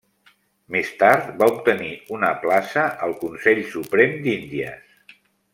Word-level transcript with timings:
Més 0.75 0.87
tard 1.01 1.27
va 1.41 1.49
obtenir 1.51 1.91
una 2.17 2.33
plaça 2.45 2.87
al 3.09 3.15
Consell 3.25 3.65
Suprem 3.77 4.21
d'Índies. 4.25 5.17